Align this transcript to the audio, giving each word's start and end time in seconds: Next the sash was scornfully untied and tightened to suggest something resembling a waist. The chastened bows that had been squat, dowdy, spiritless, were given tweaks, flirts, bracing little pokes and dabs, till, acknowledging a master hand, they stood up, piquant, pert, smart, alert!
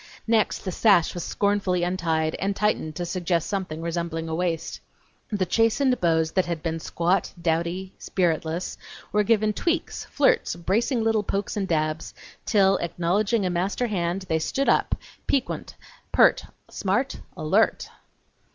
Next 0.25 0.65
the 0.65 0.71
sash 0.71 1.13
was 1.13 1.23
scornfully 1.23 1.83
untied 1.83 2.33
and 2.39 2.55
tightened 2.55 2.95
to 2.95 3.05
suggest 3.05 3.47
something 3.47 3.83
resembling 3.83 4.27
a 4.27 4.33
waist. 4.33 4.79
The 5.29 5.45
chastened 5.45 6.01
bows 6.01 6.31
that 6.31 6.47
had 6.47 6.63
been 6.63 6.79
squat, 6.79 7.31
dowdy, 7.39 7.93
spiritless, 7.99 8.79
were 9.11 9.21
given 9.21 9.53
tweaks, 9.53 10.05
flirts, 10.05 10.55
bracing 10.55 11.03
little 11.03 11.21
pokes 11.21 11.55
and 11.55 11.67
dabs, 11.67 12.15
till, 12.47 12.77
acknowledging 12.79 13.45
a 13.45 13.51
master 13.51 13.85
hand, 13.85 14.23
they 14.23 14.39
stood 14.39 14.67
up, 14.67 14.95
piquant, 15.27 15.75
pert, 16.11 16.45
smart, 16.67 17.19
alert! 17.37 17.87